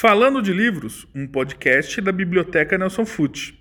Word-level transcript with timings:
Falando 0.00 0.40
de 0.40 0.52
Livros, 0.52 1.08
um 1.12 1.26
podcast 1.26 2.00
da 2.00 2.12
Biblioteca 2.12 2.78
Nelson 2.78 3.04
Fute. 3.04 3.58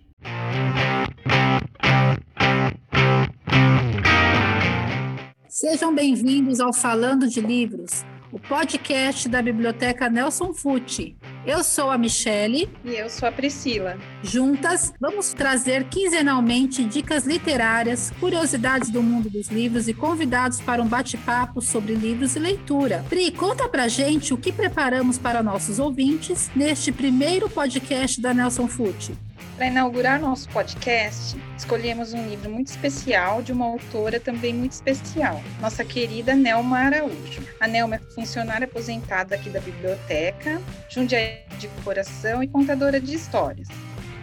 Sejam 5.49 5.95
bem-vindos 5.95 6.59
ao 6.59 6.71
Falando 6.71 7.27
de 7.27 7.41
Livros, 7.41 8.05
o 8.31 8.37
podcast 8.37 9.27
da 9.27 9.41
Biblioteca 9.41 10.07
Nelson 10.11 10.53
Fute. 10.53 11.17
Eu 11.47 11.63
sou 11.63 11.89
a 11.89 11.97
Michele. 11.97 12.69
E 12.83 12.93
eu 12.93 13.09
sou 13.09 13.29
a 13.29 13.31
Priscila. 13.31 13.97
Juntas, 14.21 14.93
vamos 14.99 15.31
trazer 15.31 15.85
quinzenalmente 15.85 16.83
dicas 16.83 17.25
literárias, 17.25 18.11
curiosidades 18.19 18.89
do 18.89 19.01
mundo 19.01 19.29
dos 19.29 19.47
livros 19.47 19.87
e 19.87 19.93
convidados 19.93 20.59
para 20.59 20.83
um 20.83 20.87
bate-papo 20.87 21.61
sobre 21.61 21.95
livros 21.95 22.35
e 22.35 22.39
leitura. 22.39 23.05
Pri, 23.07 23.31
conta 23.31 23.69
pra 23.69 23.87
gente 23.87 24.33
o 24.33 24.37
que 24.37 24.51
preparamos 24.51 25.17
para 25.17 25.41
nossos 25.41 25.79
ouvintes 25.79 26.51
neste 26.53 26.91
primeiro 26.91 27.49
podcast 27.49 28.19
da 28.19 28.33
Nelson 28.33 28.67
Fute. 28.67 29.13
Para 29.57 29.65
inaugurar 29.65 30.19
nosso 30.19 30.47
podcast, 30.49 31.35
escolhemos 31.57 32.13
um 32.13 32.29
livro 32.29 32.47
muito 32.47 32.67
especial 32.67 33.41
de 33.41 33.51
uma 33.51 33.65
autora 33.65 34.19
também 34.19 34.53
muito 34.53 34.73
especial, 34.73 35.41
nossa 35.59 35.83
querida 35.83 36.35
Nelma 36.35 36.77
Araújo. 36.77 37.41
A 37.59 37.67
Nelma 37.67 37.95
é 37.95 37.99
funcionária 38.13 38.65
aposentada 38.65 39.33
aqui 39.33 39.49
da 39.49 39.59
biblioteca, 39.59 40.61
jundiaí 40.87 41.39
de 41.57 41.67
coração 41.83 42.43
e 42.43 42.47
contadora 42.47 43.01
de 43.01 43.15
histórias. 43.15 43.67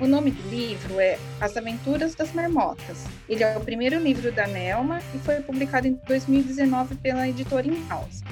O 0.01 0.07
nome 0.07 0.31
do 0.31 0.49
livro 0.49 1.01
é 1.01 1.19
As 1.41 1.57
Aventuras 1.57 2.15
das 2.15 2.33
Marmotas. 2.33 3.05
Ele 3.29 3.43
é 3.43 3.57
o 3.57 3.61
primeiro 3.61 3.99
livro 3.99 4.31
da 4.31 4.47
Nelma 4.47 5.01
e 5.13 5.19
foi 5.19 5.41
publicado 5.41 5.89
em 5.89 5.99
2019 6.07 6.95
pela 6.95 7.29
editora 7.29 7.67
In-House. 7.67 8.23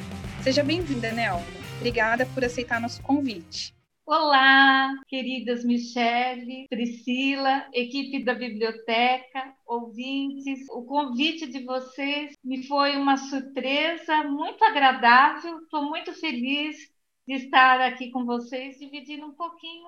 Seja 0.41 0.63
bem-vinda, 0.63 1.11
Nelma. 1.11 1.43
Obrigada 1.79 2.25
por 2.27 2.45
aceitar 2.45 2.81
nosso 2.81 3.03
convite. 3.03 3.75
Olá, 4.05 4.93
queridas 5.07 5.65
Michele, 5.65 6.67
Priscila, 6.69 7.67
equipe 7.73 8.25
da 8.25 8.35
biblioteca, 8.35 9.55
ouvintes. 9.65 10.69
O 10.71 10.83
convite 10.83 11.47
de 11.47 11.65
vocês 11.65 12.35
me 12.45 12.67
foi 12.67 12.97
uma 12.97 13.17
surpresa 13.17 14.25
muito 14.25 14.65
agradável. 14.65 15.61
Estou 15.61 15.85
muito 15.85 16.13
feliz 16.15 16.77
de 17.27 17.35
estar 17.35 17.81
aqui 17.81 18.11
com 18.11 18.25
vocês, 18.25 18.77
dividindo 18.79 19.25
um 19.25 19.33
pouquinho 19.33 19.87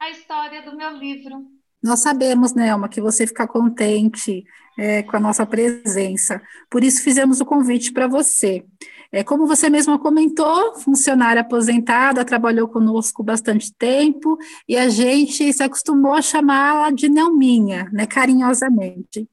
a 0.00 0.10
história 0.10 0.62
do 0.62 0.76
meu 0.76 0.90
livro. 0.96 1.46
Nós 1.80 2.00
sabemos, 2.00 2.54
Nelma, 2.54 2.88
que 2.88 3.00
você 3.00 3.24
fica 3.24 3.46
contente 3.46 4.44
é, 4.76 5.04
com 5.04 5.16
a 5.16 5.20
nossa 5.20 5.46
presença. 5.46 6.42
Por 6.68 6.82
isso 6.82 7.04
fizemos 7.04 7.40
o 7.40 7.46
convite 7.46 7.92
para 7.92 8.08
você. 8.08 8.64
É, 9.12 9.22
como 9.22 9.46
você 9.46 9.68
mesma 9.68 9.98
comentou, 9.98 10.74
funcionária 10.76 11.42
aposentada, 11.42 12.24
trabalhou 12.24 12.68
conosco 12.68 13.22
bastante 13.22 13.72
tempo 13.74 14.36
e 14.68 14.76
a 14.76 14.88
gente 14.88 15.52
se 15.52 15.62
acostumou 15.62 16.14
a 16.14 16.22
chamá-la 16.22 16.90
de 16.90 17.08
Nelminha, 17.08 17.88
né, 17.92 18.06
carinhosamente. 18.06 19.28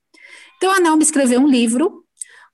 Então, 0.57 0.71
a 0.71 0.79
Nelma 0.79 1.01
escreveu 1.01 1.41
um 1.41 1.47
livro, 1.47 2.03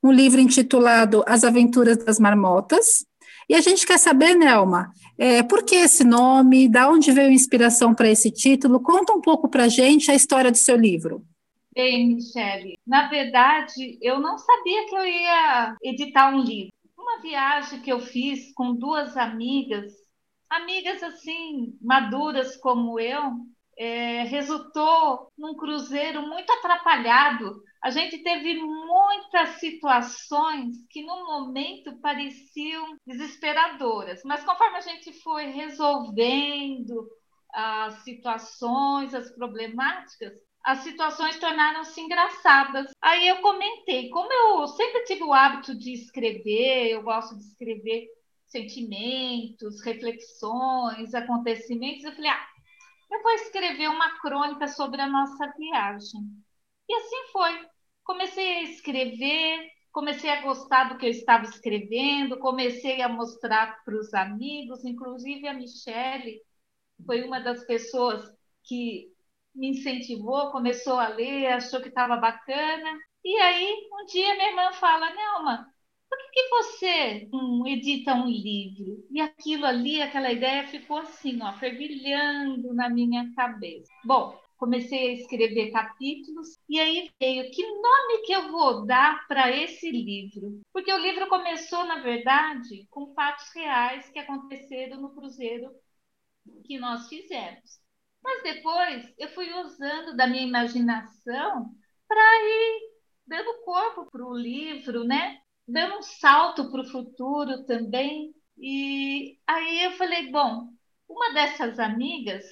um 0.02 0.10
livro 0.10 0.40
intitulado 0.40 1.22
As 1.26 1.44
Aventuras 1.44 1.98
das 1.98 2.18
Marmotas, 2.18 3.04
e 3.48 3.54
a 3.54 3.60
gente 3.60 3.86
quer 3.86 3.98
saber, 3.98 4.34
Nelma, 4.34 4.92
é, 5.16 5.42
por 5.42 5.62
que 5.62 5.74
esse 5.74 6.04
nome, 6.04 6.68
da 6.68 6.90
onde 6.90 7.10
veio 7.10 7.28
a 7.28 7.32
inspiração 7.32 7.94
para 7.94 8.08
esse 8.08 8.30
título? 8.30 8.78
Conta 8.78 9.14
um 9.14 9.20
pouco 9.22 9.48
para 9.48 9.64
a 9.64 9.68
gente 9.68 10.10
a 10.10 10.14
história 10.14 10.50
do 10.50 10.58
seu 10.58 10.76
livro. 10.76 11.24
Bem, 11.74 12.16
Michele, 12.16 12.78
na 12.86 13.08
verdade, 13.08 13.98
eu 14.02 14.18
não 14.20 14.36
sabia 14.36 14.86
que 14.86 14.94
eu 14.94 15.06
ia 15.06 15.76
editar 15.82 16.28
um 16.34 16.42
livro 16.42 16.72
uma 17.18 17.20
viagem 17.20 17.80
que 17.82 17.92
eu 17.92 18.00
fiz 18.00 18.52
com 18.54 18.74
duas 18.74 19.16
amigas, 19.16 19.92
amigas 20.48 21.02
assim, 21.02 21.76
maduras 21.82 22.56
como 22.56 22.98
eu, 22.98 23.32
é, 23.76 24.22
resultou 24.24 25.30
num 25.36 25.56
cruzeiro 25.56 26.22
muito 26.22 26.50
atrapalhado. 26.52 27.60
A 27.82 27.90
gente 27.90 28.22
teve 28.22 28.54
muitas 28.54 29.60
situações 29.60 30.76
que 30.90 31.02
no 31.02 31.26
momento 31.26 32.00
pareciam 32.00 32.96
desesperadoras, 33.06 34.20
mas 34.24 34.44
conforme 34.44 34.78
a 34.78 34.80
gente 34.80 35.12
foi 35.20 35.46
resolvendo 35.46 37.08
as 37.52 38.02
situações, 38.04 39.14
as 39.14 39.30
problemáticas, 39.34 40.32
as 40.68 40.80
situações 40.80 41.38
tornaram-se 41.38 41.98
engraçadas. 41.98 42.92
Aí 43.00 43.26
eu 43.26 43.40
comentei, 43.40 44.10
como 44.10 44.30
eu 44.30 44.66
sempre 44.68 45.02
tive 45.04 45.24
o 45.24 45.32
hábito 45.32 45.74
de 45.74 45.94
escrever, 45.94 46.90
eu 46.90 47.02
gosto 47.02 47.34
de 47.38 47.42
escrever 47.42 48.06
sentimentos, 48.46 49.80
reflexões, 49.82 51.14
acontecimentos, 51.14 52.04
eu 52.04 52.12
falei, 52.12 52.30
ah, 52.30 52.46
eu 53.10 53.22
vou 53.22 53.32
escrever 53.32 53.88
uma 53.88 54.20
crônica 54.20 54.68
sobre 54.68 55.00
a 55.00 55.08
nossa 55.08 55.50
viagem. 55.56 56.20
E 56.86 56.94
assim 56.94 57.32
foi. 57.32 57.66
Comecei 58.04 58.58
a 58.58 58.62
escrever, 58.64 59.70
comecei 59.90 60.28
a 60.28 60.42
gostar 60.42 60.90
do 60.90 60.98
que 60.98 61.06
eu 61.06 61.10
estava 61.10 61.44
escrevendo, 61.46 62.38
comecei 62.38 63.00
a 63.00 63.08
mostrar 63.08 63.82
para 63.86 63.96
os 63.96 64.12
amigos, 64.12 64.84
inclusive 64.84 65.48
a 65.48 65.54
Michelle 65.54 66.42
foi 67.06 67.22
uma 67.22 67.40
das 67.40 67.64
pessoas 67.64 68.30
que 68.64 69.10
me 69.54 69.70
incentivou, 69.70 70.50
começou 70.50 70.98
a 70.98 71.08
ler, 71.08 71.48
achou 71.48 71.80
que 71.80 71.88
estava 71.88 72.16
bacana. 72.16 72.98
E 73.24 73.36
aí, 73.36 73.88
um 73.92 74.06
dia 74.06 74.34
minha 74.34 74.48
irmã 74.50 74.72
fala, 74.72 75.12
Nelma, 75.14 75.66
por 76.08 76.18
que, 76.18 76.42
que 76.42 76.48
você 76.50 77.28
edita 77.66 78.14
um 78.14 78.26
livro? 78.26 79.06
E 79.10 79.20
aquilo 79.20 79.66
ali, 79.66 80.00
aquela 80.00 80.32
ideia 80.32 80.66
ficou 80.68 80.98
assim, 80.98 81.42
ó, 81.42 81.52
fervilhando 81.54 82.72
na 82.74 82.88
minha 82.88 83.32
cabeça. 83.34 83.90
Bom, 84.04 84.38
comecei 84.56 85.10
a 85.10 85.12
escrever 85.12 85.70
capítulos 85.70 86.58
e 86.68 86.80
aí 86.80 87.10
veio 87.20 87.50
que 87.50 87.62
nome 87.62 88.22
que 88.24 88.32
eu 88.32 88.50
vou 88.50 88.86
dar 88.86 89.26
para 89.28 89.50
esse 89.54 89.90
livro? 89.90 90.60
Porque 90.72 90.92
o 90.92 90.98
livro 90.98 91.28
começou, 91.28 91.84
na 91.84 92.00
verdade, 92.00 92.86
com 92.90 93.14
fatos 93.14 93.52
reais 93.54 94.08
que 94.10 94.18
aconteceram 94.18 95.00
no 95.00 95.14
cruzeiro 95.14 95.70
que 96.64 96.78
nós 96.78 97.08
fizemos. 97.08 97.80
Mas 98.22 98.42
depois 98.42 99.12
eu 99.18 99.28
fui 99.30 99.52
usando 99.52 100.16
da 100.16 100.26
minha 100.26 100.42
imaginação 100.46 101.74
para 102.06 102.20
ir 102.20 102.80
dando 103.26 103.62
corpo 103.64 104.10
para 104.10 104.24
o 104.24 104.36
livro, 104.36 105.04
né? 105.04 105.40
Dando 105.66 105.98
um 105.98 106.02
salto 106.02 106.70
para 106.70 106.80
o 106.82 106.90
futuro 106.90 107.64
também. 107.66 108.34
E 108.58 109.38
aí 109.46 109.84
eu 109.84 109.92
falei, 109.92 110.30
bom, 110.30 110.68
uma 111.08 111.32
dessas 111.34 111.78
amigas 111.78 112.44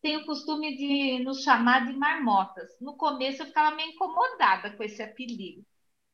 tem 0.00 0.16
o 0.16 0.26
costume 0.26 0.76
de 0.76 1.22
nos 1.24 1.42
chamar 1.42 1.86
de 1.86 1.92
marmotas. 1.94 2.68
No 2.80 2.96
começo 2.96 3.42
eu 3.42 3.46
ficava 3.46 3.74
meio 3.76 3.90
incomodada 3.92 4.76
com 4.76 4.82
esse 4.82 5.02
apelido. 5.02 5.64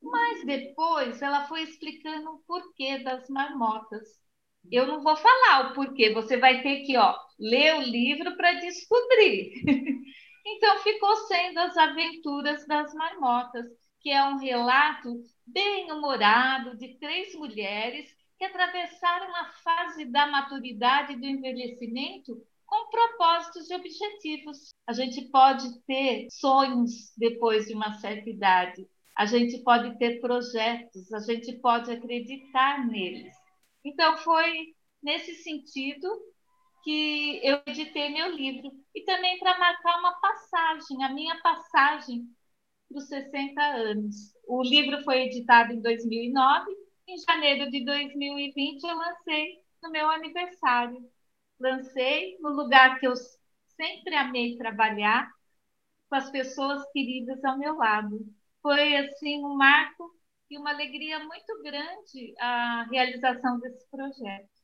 Mas 0.03 0.45
depois 0.47 1.23
ela 1.23 1.47
foi 1.49 1.63
explicando 1.63 2.31
o 2.33 2.39
porquê 2.47 2.99
das 3.05 3.29
marmotas. 3.29 4.09
Eu 4.71 4.87
não 4.87 5.03
vou 5.03 5.17
falar 5.17 5.71
o 5.71 5.75
porquê, 5.75 6.13
você 6.13 6.37
vai 6.37 6.63
ter 6.63 6.83
que 6.85 6.97
ó, 6.97 7.15
ler 7.39 7.77
o 7.77 7.83
livro 7.83 8.37
para 8.37 8.53
descobrir. 8.55 9.53
então 10.47 10.79
ficou 10.81 11.15
sendo 11.27 11.59
as 11.59 11.77
aventuras 11.77 12.67
das 12.67 12.93
marmotas, 12.95 13.67
que 14.01 14.11
é 14.11 14.25
um 14.25 14.39
relato 14.39 15.23
bem 15.47 15.91
humorado 15.91 16.77
de 16.77 16.99
três 16.99 17.35
mulheres 17.35 18.09
que 18.39 18.45
atravessaram 18.45 19.35
a 19.35 19.53
fase 19.65 20.05
da 20.05 20.27
maturidade 20.27 21.13
e 21.13 21.17
do 21.17 21.27
envelhecimento 21.27 22.41
com 22.65 22.91
propósitos 22.91 23.69
e 23.71 23.75
objetivos. 23.75 24.69
A 24.87 24.93
gente 24.93 25.23
pode 25.31 25.81
ter 25.87 26.29
sonhos 26.31 27.13
depois 27.17 27.67
de 27.67 27.75
uma 27.75 27.95
certa 27.95 28.29
idade, 28.29 28.87
a 29.17 29.27
gente 29.27 29.59
pode 29.65 29.99
ter 29.99 30.21
projetos, 30.21 31.13
a 31.13 31.19
gente 31.21 31.53
pode 31.59 31.91
acreditar 31.91 32.87
neles. 32.87 33.35
Então, 33.85 34.17
foi 34.19 34.75
nesse 35.03 35.35
sentido 35.37 36.09
que 36.85 37.41
eu 37.45 37.61
editei 37.67 38.11
meu 38.11 38.31
livro. 38.31 38.71
E 38.95 39.05
também 39.05 39.39
para 39.39 39.59
marcar 39.59 39.99
uma 39.99 40.13
passagem, 40.21 41.05
a 41.05 41.13
minha 41.13 41.41
passagem 41.43 42.27
para 42.89 42.99
os 42.99 43.09
60 43.09 43.63
anos. 43.63 44.17
O 44.47 44.63
livro 44.63 45.03
foi 45.05 45.23
editado 45.25 45.73
em 45.73 45.81
2009. 45.83 46.71
Em 47.07 47.19
janeiro 47.19 47.71
de 47.71 47.85
2020, 47.85 48.85
eu 48.85 48.97
lancei 48.97 49.59
no 49.83 49.91
meu 49.91 50.09
aniversário. 50.11 50.99
Lancei 51.61 52.39
no 52.41 52.51
lugar 52.51 52.99
que 53.01 53.07
eu 53.07 53.15
sempre 53.77 54.15
amei 54.15 54.57
trabalhar, 54.57 55.31
com 56.09 56.17
as 56.17 56.31
pessoas 56.31 56.83
queridas 56.93 57.43
ao 57.45 57.59
meu 57.59 57.77
lado. 57.77 58.21
Foi 58.63 58.97
assim 58.97 59.45
um 59.45 59.57
marco 59.57 60.11
e 60.51 60.59
uma 60.59 60.71
alegria 60.71 61.19
muito 61.21 61.63
grande 61.63 62.35
a 62.39 62.87
realização 62.91 63.59
desse 63.61 63.87
projeto. 63.91 64.59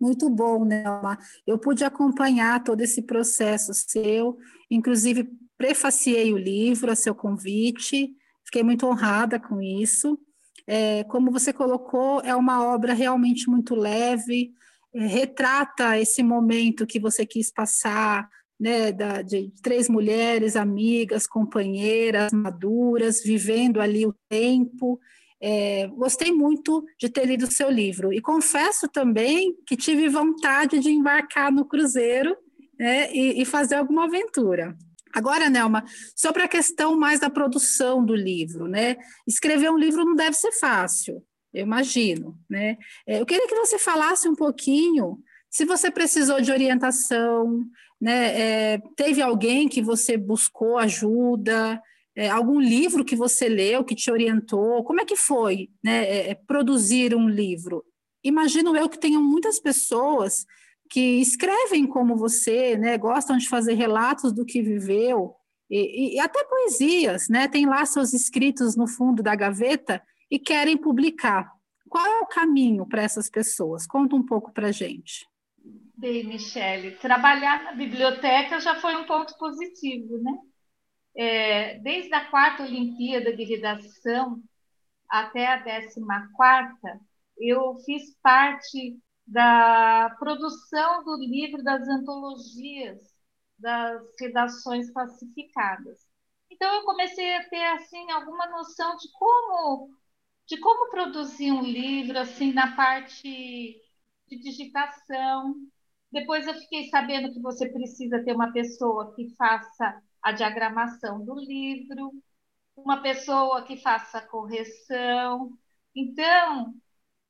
Muito 0.00 0.30
bom, 0.30 0.64
Nelma. 0.64 1.18
Eu 1.46 1.58
pude 1.58 1.84
acompanhar 1.84 2.62
todo 2.62 2.80
esse 2.80 3.02
processo 3.02 3.74
seu, 3.74 4.38
inclusive 4.70 5.28
prefaciei 5.56 6.32
o 6.32 6.38
livro 6.38 6.92
a 6.92 6.94
seu 6.94 7.14
convite, 7.14 8.14
fiquei 8.44 8.62
muito 8.62 8.86
honrada 8.86 9.40
com 9.40 9.60
isso. 9.60 10.18
É, 10.66 11.02
como 11.04 11.32
você 11.32 11.52
colocou, 11.52 12.20
é 12.20 12.34
uma 12.36 12.64
obra 12.64 12.92
realmente 12.92 13.48
muito 13.50 13.74
leve, 13.74 14.52
é, 14.94 15.06
retrata 15.06 15.98
esse 15.98 16.22
momento 16.22 16.86
que 16.86 17.00
você 17.00 17.26
quis 17.26 17.50
passar, 17.50 18.28
né, 18.58 18.90
da, 18.92 19.22
de 19.22 19.52
três 19.62 19.88
mulheres 19.88 20.56
amigas, 20.56 21.26
companheiras, 21.26 22.32
maduras, 22.32 23.22
vivendo 23.22 23.80
ali 23.80 24.06
o 24.06 24.14
tempo. 24.28 24.98
É, 25.40 25.86
gostei 25.88 26.32
muito 26.32 26.84
de 26.98 27.08
ter 27.08 27.24
lido 27.24 27.44
o 27.44 27.52
seu 27.52 27.70
livro 27.70 28.12
e 28.12 28.20
confesso 28.20 28.88
também 28.88 29.54
que 29.66 29.76
tive 29.76 30.08
vontade 30.08 30.80
de 30.80 30.90
embarcar 30.90 31.52
no 31.52 31.64
cruzeiro 31.64 32.36
né, 32.78 33.12
e, 33.12 33.40
e 33.40 33.44
fazer 33.44 33.76
alguma 33.76 34.06
aventura. 34.06 34.76
Agora, 35.14 35.48
Nelma, 35.48 35.84
sobre 36.14 36.42
a 36.42 36.48
questão 36.48 36.98
mais 36.98 37.20
da 37.20 37.30
produção 37.30 38.04
do 38.04 38.14
livro, 38.14 38.68
né? 38.68 38.96
Escrever 39.26 39.70
um 39.70 39.78
livro 39.78 40.04
não 40.04 40.14
deve 40.14 40.34
ser 40.34 40.52
fácil, 40.52 41.24
eu 41.52 41.62
imagino, 41.62 42.38
né? 42.48 42.76
É, 43.06 43.20
eu 43.20 43.26
queria 43.26 43.46
que 43.48 43.54
você 43.54 43.78
falasse 43.78 44.28
um 44.28 44.34
pouquinho 44.34 45.18
se 45.50 45.64
você 45.64 45.90
precisou 45.90 46.40
de 46.40 46.52
orientação, 46.52 47.64
né? 48.00 48.40
É, 48.74 48.78
teve 48.96 49.20
alguém 49.20 49.68
que 49.68 49.82
você 49.82 50.16
buscou 50.16 50.78
ajuda, 50.78 51.80
é, 52.16 52.28
algum 52.28 52.60
livro 52.60 53.04
que 53.04 53.16
você 53.16 53.48
leu 53.48 53.84
que 53.84 53.94
te 53.94 54.10
orientou? 54.10 54.84
Como 54.84 55.00
é 55.00 55.04
que 55.04 55.16
foi, 55.16 55.68
né? 55.82 56.04
É, 56.04 56.30
é, 56.30 56.34
produzir 56.34 57.14
um 57.14 57.28
livro? 57.28 57.84
Imagino 58.22 58.76
eu 58.76 58.88
que 58.88 58.98
tenham 58.98 59.22
muitas 59.22 59.60
pessoas 59.60 60.44
que 60.90 61.20
escrevem 61.20 61.86
como 61.86 62.16
você, 62.16 62.76
né? 62.76 62.98
Gostam 62.98 63.36
de 63.36 63.48
fazer 63.48 63.74
relatos 63.74 64.32
do 64.32 64.44
que 64.44 64.62
viveu 64.62 65.34
e, 65.70 66.16
e 66.16 66.20
até 66.20 66.42
poesias, 66.44 67.28
né? 67.28 67.48
Tem 67.48 67.66
lá 67.66 67.84
seus 67.86 68.12
escritos 68.12 68.76
no 68.76 68.86
fundo 68.86 69.22
da 69.22 69.34
gaveta 69.34 70.02
e 70.30 70.38
querem 70.38 70.76
publicar. 70.76 71.52
Qual 71.88 72.04
é 72.04 72.20
o 72.20 72.26
caminho 72.26 72.86
para 72.86 73.02
essas 73.02 73.30
pessoas? 73.30 73.86
Conta 73.86 74.14
um 74.14 74.22
pouco 74.24 74.52
para 74.52 74.72
gente. 74.72 75.26
Bem, 75.98 76.24
Michele, 76.24 76.92
trabalhar 76.98 77.64
na 77.64 77.72
biblioteca 77.72 78.60
já 78.60 78.76
foi 78.80 78.94
um 78.96 79.04
ponto 79.06 79.36
positivo, 79.36 80.16
né? 80.22 80.32
É, 81.16 81.78
desde 81.80 82.14
a 82.14 82.30
quarta 82.30 82.62
Olimpíada 82.64 83.36
de 83.36 83.44
Redação 83.44 84.42
até 85.10 85.46
a 85.48 85.58
décima 85.58 86.30
quarta, 86.34 87.00
eu 87.38 87.76
fiz 87.86 88.16
parte 88.22 88.98
da 89.26 90.16
produção 90.18 91.04
do 91.04 91.16
livro 91.18 91.62
das 91.64 91.88
antologias 91.88 93.00
das 93.58 94.02
redações 94.20 94.90
classificadas. 94.92 95.98
Então 96.50 96.72
eu 96.76 96.84
comecei 96.84 97.36
a 97.36 97.48
ter 97.48 97.64
assim 97.74 98.10
alguma 98.12 98.46
noção 98.48 98.96
de 98.96 99.10
como 99.12 99.90
de 100.46 100.58
como 100.60 100.90
produzir 100.90 101.52
um 101.52 101.62
livro 101.62 102.18
assim 102.18 102.52
na 102.52 102.76
parte 102.76 103.28
de 104.28 104.38
digitação, 104.38 105.54
depois 106.12 106.46
eu 106.46 106.54
fiquei 106.54 106.88
sabendo 106.88 107.32
que 107.32 107.40
você 107.40 107.68
precisa 107.70 108.22
ter 108.24 108.32
uma 108.34 108.52
pessoa 108.52 109.14
que 109.14 109.34
faça 109.36 110.02
a 110.22 110.32
diagramação 110.32 111.24
do 111.24 111.34
livro, 111.34 112.12
uma 112.76 113.02
pessoa 113.02 113.64
que 113.64 113.76
faça 113.78 114.18
a 114.18 114.26
correção. 114.26 115.50
Então, 115.94 116.74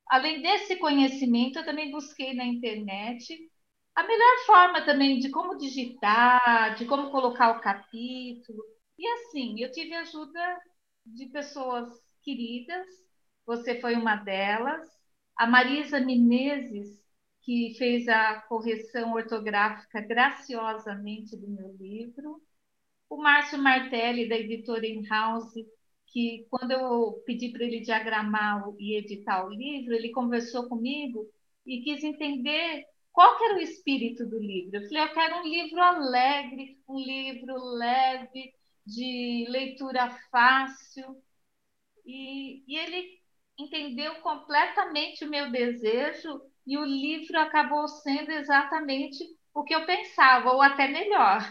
além 0.08 0.42
desse 0.42 0.76
conhecimento, 0.76 1.58
eu 1.58 1.64
também 1.64 1.90
busquei 1.90 2.34
na 2.34 2.44
internet 2.46 3.36
a 3.94 4.04
melhor 4.04 4.46
forma 4.46 4.84
também 4.84 5.18
de 5.18 5.30
como 5.30 5.58
digitar, 5.58 6.76
de 6.76 6.86
como 6.86 7.10
colocar 7.10 7.50
o 7.56 7.60
capítulo. 7.60 8.62
E 8.98 9.06
assim, 9.08 9.60
eu 9.60 9.72
tive 9.72 9.94
ajuda 9.94 10.40
de 11.04 11.26
pessoas 11.26 11.88
queridas, 12.22 12.86
você 13.46 13.80
foi 13.80 13.94
uma 13.96 14.16
delas. 14.16 14.88
A 15.36 15.46
Marisa 15.46 16.00
Menezes 16.00 16.98
que 17.48 17.74
fez 17.78 18.06
a 18.08 18.42
correção 18.42 19.14
ortográfica 19.14 20.02
graciosamente 20.02 21.34
do 21.34 21.48
meu 21.48 21.74
livro. 21.80 22.42
O 23.08 23.16
Márcio 23.16 23.58
Martelli, 23.58 24.28
da 24.28 24.36
editora 24.36 24.86
In-House, 24.86 25.54
que 26.08 26.46
quando 26.50 26.72
eu 26.72 27.22
pedi 27.24 27.48
para 27.50 27.64
ele 27.64 27.80
diagramar 27.80 28.62
e 28.78 28.98
editar 28.98 29.46
o 29.46 29.48
livro, 29.48 29.94
ele 29.94 30.10
conversou 30.10 30.68
comigo 30.68 31.26
e 31.64 31.80
quis 31.80 32.04
entender 32.04 32.84
qual 33.10 33.42
era 33.42 33.54
o 33.54 33.60
espírito 33.62 34.26
do 34.26 34.38
livro. 34.38 34.76
Eu 34.76 34.86
falei, 34.86 35.02
eu 35.04 35.14
quero 35.14 35.36
um 35.38 35.48
livro 35.48 35.80
alegre, 35.80 36.78
um 36.86 36.98
livro 36.98 37.56
leve, 37.76 38.52
de 38.84 39.46
leitura 39.48 40.10
fácil. 40.30 41.16
E, 42.04 42.62
e 42.68 42.76
ele 42.76 43.22
entendeu 43.58 44.16
completamente 44.16 45.24
o 45.24 45.30
meu 45.30 45.50
desejo 45.50 46.42
e 46.68 46.76
o 46.76 46.84
livro 46.84 47.38
acabou 47.40 47.88
sendo 47.88 48.30
exatamente 48.30 49.24
o 49.54 49.64
que 49.64 49.74
eu 49.74 49.86
pensava, 49.86 50.52
ou 50.52 50.60
até 50.60 50.86
melhor. 50.86 51.50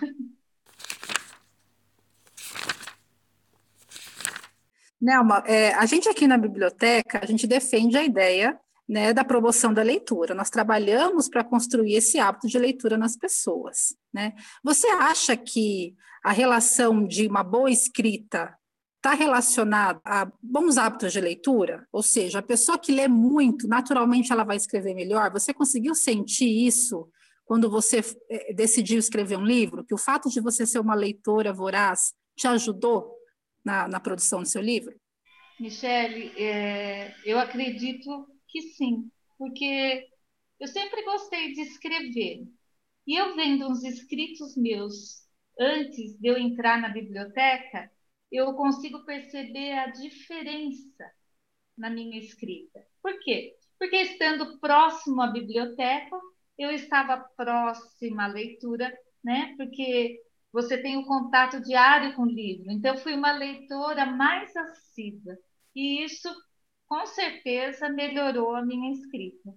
Nelma, 5.02 5.44
é, 5.48 5.74
a 5.74 5.88
gente 5.88 6.08
aqui 6.08 6.28
na 6.28 6.38
biblioteca, 6.38 7.20
a 7.22 7.26
gente 7.26 7.48
defende 7.48 7.98
a 7.98 8.04
ideia 8.04 8.60
né, 8.88 9.12
da 9.12 9.24
promoção 9.24 9.74
da 9.74 9.82
leitura. 9.82 10.36
Nós 10.36 10.52
trabalhamos 10.52 11.28
para 11.28 11.44
construir 11.44 11.96
esse 11.96 12.20
hábito 12.20 12.48
de 12.48 12.60
leitura 12.60 12.96
nas 12.96 13.18
pessoas. 13.18 13.98
Né? 14.14 14.36
Você 14.64 14.88
acha 14.88 15.36
que 15.36 15.96
a 16.24 16.32
relação 16.32 17.08
de 17.08 17.26
uma 17.26 17.44
boa 17.44 17.72
escrita 17.72 18.56
está 19.08 19.14
relacionado 19.14 20.02
a 20.04 20.30
bons 20.44 20.78
hábitos 20.78 21.14
de 21.14 21.22
leitura, 21.22 21.88
ou 21.94 22.04
seja, 22.04 22.40
a 22.40 22.44
pessoa 22.44 22.78
que 22.78 22.92
lê 22.92 23.08
muito, 23.08 23.66
naturalmente 23.66 24.34
ela 24.34 24.44
vai 24.44 24.58
escrever 24.58 24.94
melhor. 24.94 25.32
Você 25.32 25.54
conseguiu 25.54 25.96
sentir 25.96 26.68
isso 26.68 27.10
quando 27.46 27.70
você 27.70 28.02
eh, 28.30 28.54
decidiu 28.54 29.00
escrever 29.00 29.38
um 29.38 29.46
livro? 29.46 29.86
Que 29.86 29.94
o 29.94 29.98
fato 29.98 30.30
de 30.30 30.42
você 30.42 30.66
ser 30.66 30.80
uma 30.80 30.94
leitora 30.94 31.54
voraz 31.54 32.14
te 32.36 32.48
ajudou 32.48 33.16
na, 33.64 33.88
na 33.88 34.00
produção 34.00 34.42
do 34.42 34.48
seu 34.48 34.62
livro? 34.62 34.94
Michele, 35.58 36.34
é, 36.38 37.16
eu 37.24 37.40
acredito 37.40 38.28
que 38.46 38.62
sim, 38.74 39.10
porque 39.38 40.06
eu 40.60 40.68
sempre 40.68 41.04
gostei 41.06 41.54
de 41.54 41.62
escrever. 41.62 42.46
E 43.08 43.16
eu 43.16 43.36
vendo 43.38 43.70
uns 43.70 43.86
escritos 43.86 44.58
meus 44.58 45.26
antes 45.58 46.20
de 46.20 46.28
eu 46.28 46.38
entrar 46.38 46.82
na 46.82 46.90
biblioteca, 46.90 47.90
eu 48.32 48.54
consigo 48.54 49.06
perceber 49.06 49.74
a 49.74 49.88
diferença 49.88 51.06
na 51.78 51.90
minha 51.90 52.18
escrita. 52.20 52.84
Por 53.02 53.20
quê? 53.20 53.56
Porque 53.80 53.96
estando 53.98 54.60
próximo 54.60 55.22
à 55.22 55.28
biblioteca, 55.28 56.20
eu 56.58 56.72
estava 56.72 57.18
próxima 57.36 58.26
à 58.26 58.28
leitura, 58.28 58.92
né? 59.24 59.54
Porque 59.58 60.20
você 60.52 60.78
tem 60.82 60.98
o 60.98 61.02
um 61.02 61.06
contato 61.06 61.62
diário 61.62 62.16
com 62.16 62.24
o 62.24 62.30
livro. 62.30 62.72
Então, 62.72 62.96
eu 62.96 63.02
fui 63.02 63.14
uma 63.14 63.32
leitora 63.32 64.06
mais 64.06 64.56
assídua. 64.56 65.38
E 65.76 66.04
isso, 66.04 66.30
com 66.88 67.06
certeza, 67.06 67.90
melhorou 67.90 68.56
a 68.56 68.66
minha 68.66 68.92
escrita. 68.92 69.54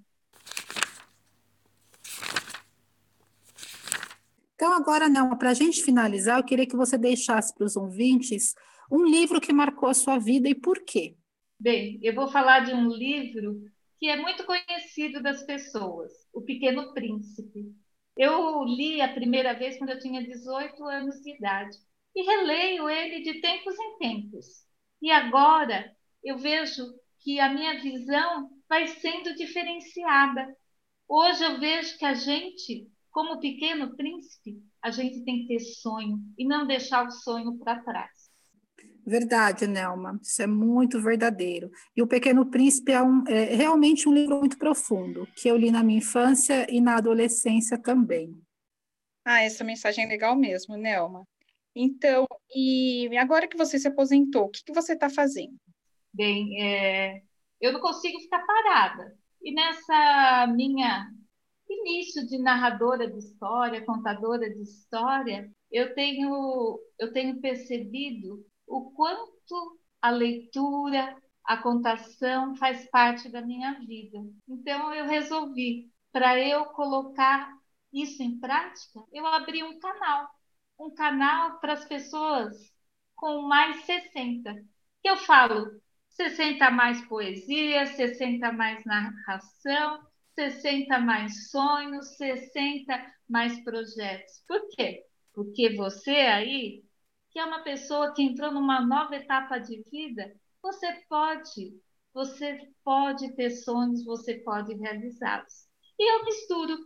Então, 4.61 4.75
agora, 4.75 5.09
não, 5.09 5.39
para 5.39 5.53
a 5.53 5.55
gente 5.55 5.83
finalizar, 5.83 6.39
eu 6.39 6.45
queria 6.45 6.67
que 6.67 6.77
você 6.77 6.99
deixasse 6.99 7.55
para 7.55 7.65
os 7.65 7.77
ouvintes 7.77 8.55
um 8.93 9.07
livro 9.07 9.41
que 9.41 9.55
marcou 9.55 9.89
a 9.89 9.95
sua 9.95 10.19
vida 10.19 10.51
e 10.51 10.55
por 10.55 10.85
quê. 10.85 11.17
Bem, 11.59 11.99
eu 12.03 12.15
vou 12.15 12.29
falar 12.29 12.61
de 12.67 12.75
um 12.75 12.91
livro 12.91 13.63
que 13.99 14.07
é 14.07 14.17
muito 14.17 14.45
conhecido 14.45 15.23
das 15.23 15.43
pessoas, 15.45 16.13
O 16.31 16.43
Pequeno 16.43 16.93
Príncipe. 16.93 17.75
Eu 18.15 18.63
li 18.65 19.01
a 19.01 19.09
primeira 19.09 19.55
vez 19.55 19.79
quando 19.79 19.93
eu 19.93 19.99
tinha 19.99 20.23
18 20.23 20.85
anos 20.85 21.23
de 21.23 21.35
idade 21.35 21.79
e 22.15 22.23
releio 22.23 22.87
ele 22.91 23.23
de 23.23 23.41
tempos 23.41 23.75
em 23.79 23.97
tempos. 23.97 24.47
E 25.01 25.11
agora 25.11 25.91
eu 26.23 26.37
vejo 26.37 26.85
que 27.21 27.41
a 27.41 27.51
minha 27.51 27.81
visão 27.81 28.51
vai 28.69 28.87
sendo 28.89 29.35
diferenciada. 29.37 30.55
Hoje 31.09 31.43
eu 31.45 31.59
vejo 31.59 31.97
que 31.97 32.05
a 32.05 32.13
gente 32.13 32.91
como 33.11 33.41
pequeno 33.41 33.97
príncipe, 33.97 34.63
a 34.83 34.91
gente 34.91 35.25
tem 35.25 35.43
que 35.43 35.49
ter 35.49 35.61
sonho 35.61 36.19
e 36.39 36.47
não 36.47 36.67
deixar 36.67 37.07
o 37.07 37.11
sonho 37.11 37.59
para 37.59 37.81
trás. 37.83 38.31
Verdade, 39.05 39.67
Nelma, 39.67 40.21
isso 40.23 40.43
é 40.43 40.47
muito 40.47 41.01
verdadeiro. 41.01 41.71
E 41.97 42.03
O 42.03 42.07
Pequeno 42.07 42.47
Príncipe 42.47 42.93
é, 42.93 43.03
um, 43.03 43.25
é 43.27 43.55
realmente 43.55 44.09
um 44.09 44.13
livro 44.13 44.39
muito 44.39 44.59
profundo, 44.59 45.27
que 45.35 45.49
eu 45.49 45.57
li 45.57 45.71
na 45.71 45.83
minha 45.83 45.99
infância 45.99 46.67
e 46.71 46.81
na 46.81 46.97
adolescência 46.97 47.77
também. 47.77 48.41
Ah, 49.25 49.43
essa 49.43 49.65
mensagem 49.65 50.05
é 50.05 50.09
legal 50.09 50.37
mesmo, 50.37 50.77
Nelma. 50.77 51.27
Então, 51.75 52.27
e 52.55 53.17
agora 53.17 53.49
que 53.49 53.57
você 53.57 53.79
se 53.79 53.89
aposentou, 53.89 54.45
o 54.45 54.49
que, 54.51 54.63
que 54.65 54.73
você 54.73 54.93
está 54.93 55.09
fazendo? 55.09 55.57
Bem, 56.13 56.63
é, 56.63 57.23
eu 57.61 57.73
não 57.73 57.81
consigo 57.81 58.21
ficar 58.21 58.45
parada. 58.45 59.17
E 59.43 59.55
nessa 59.55 60.47
minha 60.55 61.11
início 61.73 62.27
de 62.27 62.39
narradora 62.39 63.11
de 63.11 63.19
história, 63.19 63.85
contadora 63.85 64.49
de 64.51 64.63
história, 64.63 65.51
eu 65.71 65.95
tenho, 65.95 66.81
eu 66.99 67.13
tenho 67.13 67.41
percebido 67.41 68.45
o 68.67 68.91
quanto 68.93 69.79
a 70.03 70.11
leitura 70.11 71.17
a 71.45 71.57
contação 71.57 72.55
faz 72.57 72.89
parte 72.91 73.29
da 73.29 73.43
minha 73.43 73.73
vida. 73.81 74.19
Então 74.49 74.95
eu 74.95 75.07
resolvi, 75.07 75.91
para 76.13 76.39
eu 76.39 76.67
colocar 76.67 77.53
isso 77.93 78.23
em 78.23 78.39
prática, 78.39 79.01
eu 79.13 79.27
abri 79.27 79.63
um 79.63 79.79
canal, 79.79 80.29
um 80.79 80.95
canal 80.95 81.59
para 81.59 81.73
as 81.73 81.85
pessoas 81.85 82.57
com 83.17 83.43
mais 83.43 83.85
60. 83.85 84.55
Que 85.03 85.11
eu 85.11 85.17
falo 85.17 85.71
60 86.11 86.71
mais 86.71 87.01
poesia, 87.07 87.87
60 87.87 88.53
mais 88.53 88.85
narração, 88.85 90.01
60 90.41 90.99
mais 90.99 91.51
sonhos, 91.51 92.17
60 92.17 93.15
mais 93.29 93.63
projetos. 93.63 94.43
Por 94.49 94.67
quê? 94.71 95.05
Porque 95.35 95.77
você 95.77 96.11
aí, 96.11 96.83
que 97.31 97.39
é 97.39 97.45
uma 97.45 97.63
pessoa 97.63 98.15
que 98.15 98.23
entrou 98.23 98.51
numa 98.51 98.81
nova 98.81 99.17
etapa 99.17 99.59
de 99.59 99.83
vida, 99.91 100.35
você 100.63 100.93
pode, 101.09 101.79
você 102.15 102.59
pode 102.83 103.35
ter 103.37 103.51
sonhos, 103.51 104.03
você 104.05 104.37
pode 104.37 104.75
realizá-los. 104.75 105.69
E 105.99 106.11
eu 106.11 106.25
misturo 106.25 106.79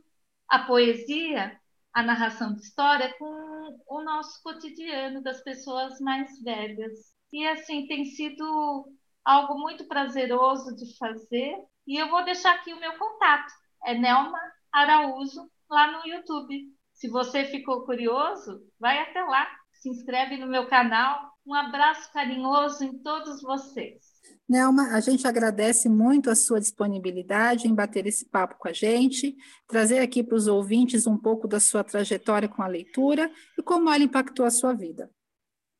a 0.48 0.60
poesia, 0.66 1.56
a 1.92 2.02
narração 2.02 2.54
de 2.54 2.62
história 2.62 3.14
com 3.18 3.78
o 3.86 4.02
nosso 4.02 4.42
cotidiano 4.42 5.22
das 5.22 5.42
pessoas 5.44 6.00
mais 6.00 6.42
velhas. 6.42 7.14
E 7.32 7.46
assim 7.46 7.86
tem 7.86 8.04
sido 8.04 8.92
algo 9.24 9.58
muito 9.58 9.86
prazeroso 9.86 10.74
de 10.74 10.96
fazer. 10.96 11.56
E 11.86 11.96
eu 11.96 12.08
vou 12.10 12.24
deixar 12.24 12.54
aqui 12.54 12.72
o 12.72 12.80
meu 12.80 12.96
contato. 12.98 13.52
É 13.84 13.94
Nelma 13.94 14.38
Araújo, 14.72 15.48
lá 15.70 15.90
no 15.92 16.06
YouTube. 16.06 16.72
Se 16.92 17.08
você 17.08 17.44
ficou 17.44 17.84
curioso, 17.84 18.62
vai 18.78 18.98
até 18.98 19.22
lá, 19.22 19.46
se 19.72 19.88
inscreve 19.88 20.36
no 20.36 20.46
meu 20.46 20.68
canal. 20.68 21.32
Um 21.46 21.54
abraço 21.54 22.10
carinhoso 22.12 22.84
em 22.84 22.98
todos 23.02 23.42
vocês. 23.42 24.14
Nelma, 24.48 24.94
a 24.94 25.00
gente 25.00 25.26
agradece 25.26 25.88
muito 25.88 26.30
a 26.30 26.34
sua 26.34 26.60
disponibilidade 26.60 27.68
em 27.68 27.74
bater 27.74 28.06
esse 28.06 28.26
papo 28.26 28.56
com 28.58 28.68
a 28.68 28.72
gente, 28.72 29.36
trazer 29.66 30.00
aqui 30.00 30.22
para 30.22 30.36
os 30.36 30.46
ouvintes 30.46 31.06
um 31.06 31.16
pouco 31.16 31.48
da 31.48 31.60
sua 31.60 31.84
trajetória 31.84 32.48
com 32.48 32.62
a 32.62 32.66
leitura 32.66 33.30
e 33.58 33.62
como 33.62 33.90
ela 33.90 34.04
impactou 34.04 34.46
a 34.46 34.50
sua 34.50 34.72
vida. 34.72 35.10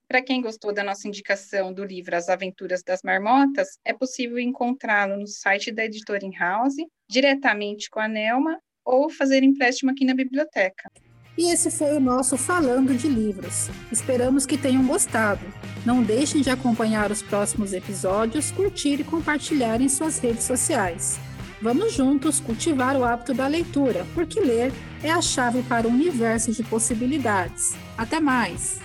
Para 0.08 0.22
quem 0.22 0.42
gostou 0.42 0.72
da 0.72 0.84
nossa 0.84 1.08
indicação 1.08 1.72
do 1.72 1.84
livro 1.84 2.14
As 2.14 2.28
Aventuras 2.28 2.82
das 2.82 3.00
Marmotas, 3.02 3.78
é 3.84 3.92
possível 3.92 4.38
encontrá-lo 4.38 5.16
no 5.16 5.26
site 5.26 5.72
da 5.72 5.84
editora 5.84 6.24
In 6.24 6.36
House, 6.38 6.74
diretamente 7.08 7.88
com 7.88 8.00
a 8.00 8.06
Nelma, 8.06 8.58
ou 8.84 9.08
fazer 9.08 9.42
empréstimo 9.42 9.90
aqui 9.90 10.04
na 10.04 10.14
biblioteca. 10.14 10.90
E 11.36 11.50
esse 11.50 11.70
foi 11.70 11.96
o 11.96 12.00
nosso 12.00 12.36
Falando 12.36 12.94
de 12.94 13.08
Livros. 13.08 13.68
Esperamos 13.90 14.46
que 14.46 14.58
tenham 14.58 14.86
gostado. 14.86 15.44
Não 15.84 16.02
deixem 16.02 16.42
de 16.42 16.50
acompanhar 16.50 17.10
os 17.10 17.22
próximos 17.22 17.72
episódios, 17.72 18.52
curtir 18.52 19.00
e 19.00 19.04
compartilhar 19.04 19.80
em 19.80 19.88
suas 19.88 20.18
redes 20.18 20.44
sociais. 20.44 21.18
Vamos 21.60 21.94
juntos 21.94 22.38
cultivar 22.40 22.94
o 22.94 23.04
hábito 23.04 23.32
da 23.32 23.48
leitura, 23.48 24.06
porque 24.14 24.38
ler 24.38 24.70
é 25.02 25.10
a 25.10 25.22
chave 25.22 25.62
para 25.62 25.88
um 25.88 25.92
universo 25.92 26.52
de 26.52 26.62
possibilidades. 26.62 27.72
Até 27.96 28.20
mais! 28.20 28.78